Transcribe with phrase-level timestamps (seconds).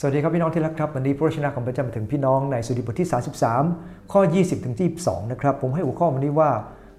[0.00, 3.08] สวัสดีครับพี่น้องที่รักครับ วันนี้พระชนะของพระเจ้ามาถึงพี่น้องในสุดีบทที่
[3.60, 6.50] 33 ข้อ 20 ถึง 22 นะครับ ผมให้หัวข้อวันนี้ว่า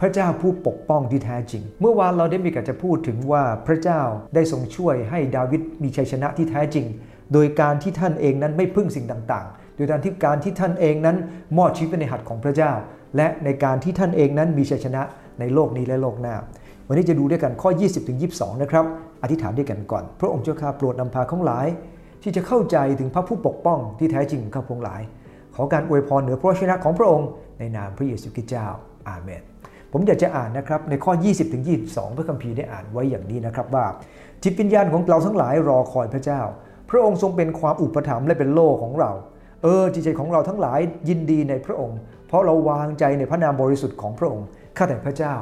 [0.00, 4.00] พระเจ้าผู้ปกป้องที่แท้จริง เมื่อวานเราได้มีการจะพูดถึงว่าพระเจ้า
[4.34, 6.86] ได้ทรงช่วยให้ดาวิดมีชัยชนะที่แท้จริง
[7.32, 11.16] โดยการที่ท่านเองนั้นไม่พึ่งสิ่งต่างๆ โดยการที่การที่ท่านเองนั้น
[11.58, 12.72] มอบชีวิตในหัตถ์ของพระเจ้า
[13.16, 15.02] และในการที่ท่านเองนั้นมีชัยชนะ
[15.40, 16.34] ในโลกนี้และโลกหน้า
[16.86, 18.84] วันนี้จะดูด้วยกันข้อ 20ถึง22 นะครับ
[19.22, 21.68] อธิษฐานด้วยกันก่อน พระองค์เจ้าข้าโปรดนำพาของหลาย
[22.22, 25.02] ที่จะเข้าใจถึงพระผู้ปกป้องที่แท้จริงของข้าพงหลาย
[25.54, 28.66] ขอการอวยพรเหนือพระชนะของพระองค์ในนามพระเยซูคริสต์เจ้า
[29.08, 29.42] อาเมน
[29.92, 33.84] ผมอยากจะอ่านนะครับในข้อ 20ถึง22พระคัมภีร์ได้อ่านไว้อย่างนี้นะครับว่า
[34.42, 36.40] จิตวิญญาณของเราทั้งหลายรอคอยพระเจ้า
[36.90, 39.10] พระองค์ทรงเป็นความอุปถัมภ์และเป็นโล่ของเรา
[39.62, 45.34] เออจิตใจของเราทั้งหลายยินดีในพระองค์ เพราะเราวางใจในพระนามบริสุทธิ์ของพระองค์ข้าแต่พระเจ้า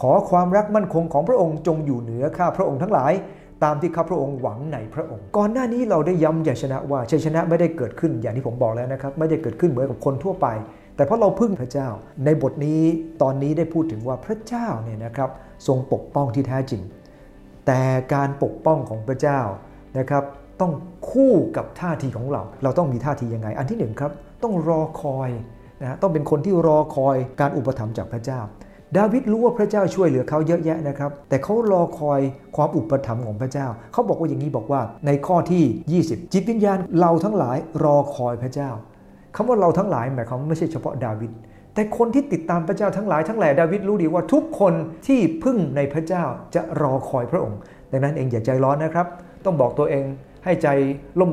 [0.00, 3.12] ขอความรักมั่นคงของพระองค์จงอยู่เหนือข้าพระองค์ทั้งหลาย
[3.64, 10.46] ตามที่ข้าพระองค์หวังในพระองค์ ก่อนหน้านี้เราได้ย้ำชัยชนะว่าชัยชนะไม่ได้เกิดขึ้นอย่างที่ผมบอกแล้วนะครับไม่ได้เกิดขึ้นเหมือนกับคนทั่วไป
[10.96, 11.88] แต่เพราะเราพึ่งพระเจ้า
[12.24, 12.82] ในบทนี้
[13.22, 15.30] ตอนนี้ได้พูดถึงว่าพระเจ้าเนี่ยนะครับ
[15.66, 16.82] ทรงปกป้องที่แท้จริง
[17.66, 17.82] แต่
[18.14, 19.40] การปกป้องของพระเจ้า
[19.98, 20.24] นะครับ
[20.60, 20.72] ต้อง
[21.10, 25.30] คู่กับท่าทีของเรา เราต้องมีท่าทียังไง อันที่หนึ่งครับต้องรอคอย
[25.82, 28.40] นะต้องเป็นคนที่รอคอยการอุปถัมภ์จากพระเจ้า
[28.96, 32.20] ดาวิดรู้ว่าพระเจ้าช่วยเหลือเขาเยอะแยะนะครับ แต่เขารอคอย
[32.56, 38.70] ความอุปถัมภ์ของพระเจ้า เขาบอกว่าอย่างนี้บอกว่าในข้อที่ 20 จิตวิญญาณเราทั้งหลายรอคอยพระเจ้า
[39.36, 41.30] คำว่าเราทั้งหลายหมายความไม่ใช่เฉพาะดาวิด
[41.74, 44.74] แต่คนที่ติดตามพระเจ้าทั้งหลายทั้งแหล่ดาวิดรู้ดีว่าทุกคน
[45.06, 47.58] ที่พึ่งในพระเจ้าจะรอคอยพระองค์
[47.92, 49.06] ดังนั้นเองอย่าใจร้อนนะครับ
[49.44, 50.04] ต้องบอกตัวเอง
[50.44, 50.68] ให้ใจ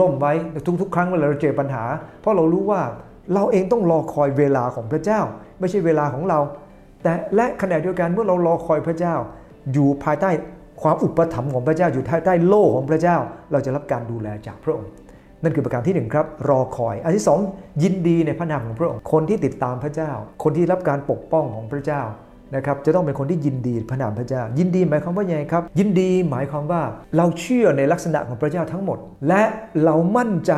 [0.00, 0.32] ล่มๆไว้
[0.80, 1.84] ทุกๆ ครั้งเวลาเราเจอปัญหา
[2.20, 2.82] เพราะเรารู้ว่า
[3.34, 5.20] เราเองต้องรอคอยเวลาของพระเจ้า
[5.60, 6.38] ไม่ใช่เวลาของเรา
[7.02, 9.14] แต่และขณะเดียวกันเมื่อเรารอคอยพระเจ้า
[9.72, 10.30] อยู่ภายใต้
[10.82, 13.16] ความอุปถัมภ์ของพระเจ้าอยู่ภายใต้โล่ของพระเจ้า
[13.52, 14.90] เราจะรับการดูแลจากพระองค์
[15.42, 20.10] นั่นคือประการที่1ครับรอคอย อันที่ 2 ยินดีในพระนามของพระองค์คนที่ติดตามพระเจ้า
[20.42, 22.02] คนที่รับการปกป้องของพระเจ้า
[22.54, 26.82] นะครับจะต้องเป็นคนที่ยินดีพระนามพระเจ้า ยินดีหมายความว่ายังไงครับ ยินดีหมายความว่า
[27.16, 28.98] เราเชื่อในลักษณะของพระเจ้าทั้งหมด
[29.28, 29.42] และ
[29.84, 30.52] เรามั่นใจ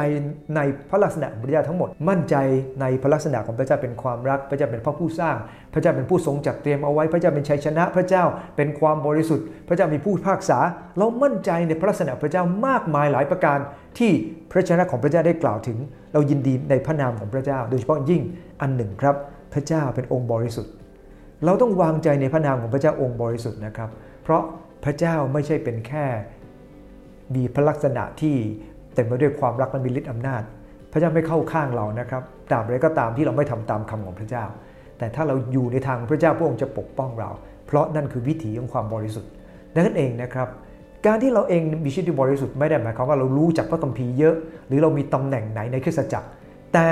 [0.57, 0.61] ใน
[0.91, 2.37] พระลักษณะของพระเจ้าทั้งหมด มั่นใจ
[2.81, 5.37] ในพระลักษณะของพระเจ้าเป็นความรัก พระเจ้าเป็นพระผู้สร้าง
[5.75, 8.25] พระเจ้าเป็นผู้ทรงจัดเตรียมเอาไว้ พระเจ้าเป็นชัยชนะ พระเจ้า
[8.57, 10.59] เป็นความบริสุทธิ์ พระเจ้ามีผู้พากษา
[10.99, 13.59] เรามั่นใจในพระลักษณะพระเจ้ามากมายหลายประการ
[13.99, 14.11] ที่
[14.51, 15.79] พระชนะของพระเจ้าได้กล่าวถึง
[16.13, 18.23] เรายินดีในพระนามของพระเจ้า โดยเฉพาะยิ่ง
[18.61, 19.17] อันหนึ่งครับ
[19.53, 20.73] พระเจ้าเป็นองค์บริสุทธิ์
[21.45, 23.91] เราต้องวางใจในพระนามของพระเจ้าองค์บริสุทธิ์นะครับ
[24.23, 24.43] เพราะ
[24.85, 26.05] พระเจ้าไม่ใช่เป็นแค่
[27.35, 28.37] มีพระลักษณะที่
[28.95, 30.43] เต็มไปด้วยความรักและมีฤทธิ์อำนาจ
[30.93, 34.45] พระเจ้าไม่เข้าข้างเรานะครับตราบใดก็ตามที่เราไม่ทำตามคำของพระเจ้า
[34.99, 37.31] แต่ถ้าเราอยู่ในทางพระเจ้าพระองค์จะปกป้องเรา
[37.67, 39.31] เพราะนั่นคือวิถีของความบริสุทธิ์
[39.75, 40.49] ดังนั้นเองนะครับ
[41.07, 44.35] การที่เราเองมีชีวิตที่บริสุทธิ์ไม่ได้หมายความว่าเรารู้จักพระคัมภีร์เยอะ
[44.67, 46.29] หรือเรามีตำแหน่งไหนในคริสตจักร
[46.75, 46.89] แต่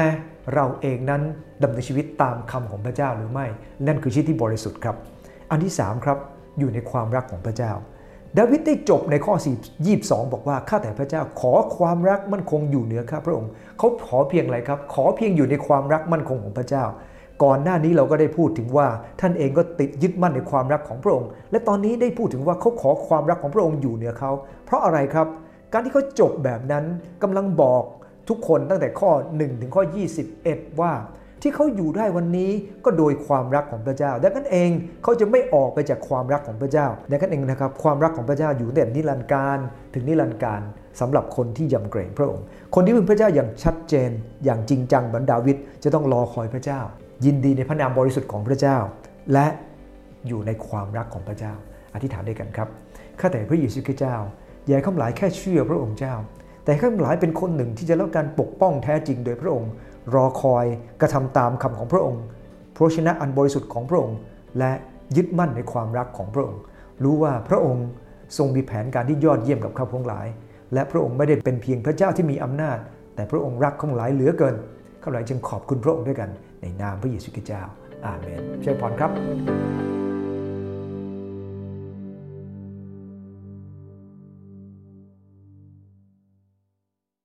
[0.55, 1.23] เราเองนั้น
[1.63, 3.47] ดำเนินชีวิตตามคำของพระเจ้าหรือไม่
[3.87, 4.97] นั่นคือชีวิตที่บริสุทธิ์ครับ
[5.51, 6.19] อันที่3ครับ
[6.59, 7.73] อยู่ในความรักของพระเจ้า
[8.39, 9.35] ดาวิดได้จบในข้อ
[9.85, 16.85] 22 บอกว่าข้าแต่พระเจ้าขอความรักมั่นคงอยู่เหนือข้าพระองค์เขาขอเพียงอะไรครับ ขอเพียงอยู่ในความรักมั่นคงของพระเจ้า
[17.45, 18.87] ก่อนหน้านี้เราก็ได้พูดถึงว่า
[19.21, 24.31] ท่านเองก็ติดยึดมั่นในความรักของพระองค์ และตอนนี้ได้พูดถึงว่าเขาขอความรักของพระองค์อยู่เหนือเขา
[24.65, 25.27] เพราะอะไรครับ
[25.73, 26.85] การที่เขาจบแบบนั้น
[27.23, 27.85] กำลังบอก
[28.29, 29.83] ทุกคนตั้งแต่ข้อ 1 ถึงข้อ
[30.33, 30.93] 21 ว่า
[31.43, 32.51] ที่เขาอยู่ได้วันนี้
[32.85, 34.71] ก็โดยความรักของพระเจ้าดังนั้นเอง
[35.03, 39.59] เขาจะไม่ออกไปจากความรักของพระเจ้าดังนั้นเองนะครับความรักของพระเจ้าอยู่แต่นิรันดร์การ
[39.95, 40.61] ถึงนิรันดร์การ
[41.01, 42.45] สำหรับคนที่ยำเกรงพระองค์
[42.75, 44.11] คนที่พึ่งพระเจ้าอย่างชัดเจน
[44.45, 46.81] อย่างจริงจังเหมือนดาวิดจะต้องรอคอยพระเจ้า
[47.25, 48.77] ยินดีในพระนามบริสุทธิ์ของพระเจ้า
[49.33, 49.47] และ
[50.27, 51.53] อยู่ในความรักของพระเจ้า
[51.95, 52.69] อธิษฐานด้วยกันครับ
[53.21, 54.17] ข้าแต่พระเยซูคริสต์เจ้า
[54.67, 56.15] อย่าให้ข้าหลายแค่เชื่อพระองค์เจ้า
[56.65, 59.71] แต่ข้าหลายเป็นคนหนึ่งที่จะรับการปกป้องแท้จริงโดยพระองค์
[60.15, 60.67] รอคอย
[61.01, 62.23] กระทำตามคำของพระองค์
[62.75, 64.19] พระชนะอันบริสุทธิ์ของพระองค์
[64.59, 64.73] และ
[65.17, 66.61] ยึดมั่นในความรักของพระองค์
[67.03, 67.87] รู้ว่าพระองค์
[68.39, 70.27] ทรงมีแผนการที่ยอดเยี่ยมกับข้าพงหลาย
[70.75, 72.79] และพระองค์ไม่ได้เป็นเพียงพระเจ้าที่มีอำนาจ
[73.15, 74.55] แต่พระองค์รักข้าพงหลายเหลือเกิน
[75.03, 76.31] ข้าพงหลายจึงขอบคุณพระองค์ด้วยกัน
[76.61, 77.63] ในนามพระเยซูคริสต์เจ้า
[78.07, 79.92] อาเมนเช่วยพรครับ